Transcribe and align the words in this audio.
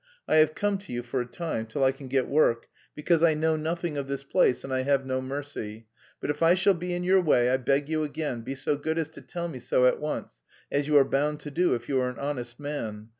I 0.27 0.37
have 0.37 0.55
come 0.55 0.79
to 0.79 0.91
you 0.91 1.03
for 1.03 1.21
a 1.21 1.27
time, 1.27 1.67
till 1.67 1.83
I 1.83 1.91
can 1.91 2.07
get 2.07 2.27
work, 2.27 2.65
because 2.95 3.21
I 3.21 3.35
know 3.35 3.55
nothing 3.55 3.99
of 3.99 4.07
this 4.07 4.23
place 4.23 4.63
and 4.63 4.73
I 4.73 4.81
have 4.81 5.05
no 5.05 5.21
money. 5.21 5.85
But 6.19 6.31
if 6.31 6.41
I 6.41 6.55
shall 6.55 6.73
be 6.73 6.95
in 6.95 7.03
your 7.03 7.21
way 7.21 7.51
I 7.51 7.57
beg 7.57 7.87
you 7.87 8.01
again, 8.01 8.41
be 8.41 8.55
so 8.55 8.75
good 8.77 8.97
as 8.97 9.09
to 9.09 9.21
tell 9.21 9.47
me 9.47 9.59
so 9.59 9.85
at 9.85 9.99
once, 9.99 10.41
as 10.71 10.87
you 10.87 10.97
are 10.97 11.05
bound 11.05 11.39
to 11.41 11.51
do 11.51 11.75
if 11.75 11.87
you 11.87 12.01
are 12.01 12.09
an 12.09 12.17
honest 12.17 12.59
man. 12.59 13.09